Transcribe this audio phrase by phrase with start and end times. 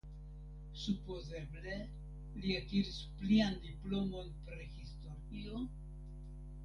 [0.83, 1.75] Supozeble
[2.45, 5.63] li akiris plian diplomon pri historio?